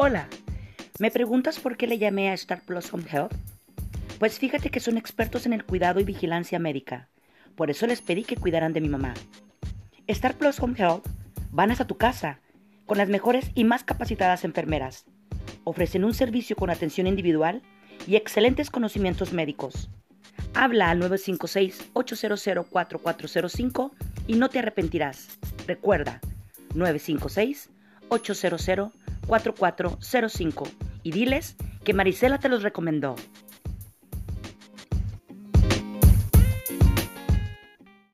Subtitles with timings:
[0.00, 0.28] Hola,
[1.00, 3.34] ¿me preguntas por qué le llamé a Star Plus Home Health?
[4.20, 7.08] Pues fíjate que son expertos en el cuidado y vigilancia médica.
[7.56, 9.14] Por eso les pedí que cuidaran de mi mamá.
[10.06, 11.04] Star Plus Home Health
[11.50, 12.38] van hasta tu casa
[12.86, 15.04] con las mejores y más capacitadas enfermeras.
[15.64, 17.62] Ofrecen un servicio con atención individual
[18.06, 19.90] y excelentes conocimientos médicos.
[20.54, 23.90] Habla al 956-800-4405
[24.28, 25.40] y no te arrepentirás.
[25.66, 26.20] Recuerda,
[26.76, 28.92] 956-800-4405
[31.02, 33.14] y diles que Marisela te los recomendó.